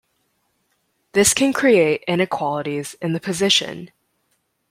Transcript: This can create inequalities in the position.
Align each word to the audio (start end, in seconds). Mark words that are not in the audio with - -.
This 1.11 1.31
can 1.35 1.53
create 1.53 2.03
inequalities 2.07 2.95
in 3.03 3.13
the 3.13 3.19
position. 3.19 3.91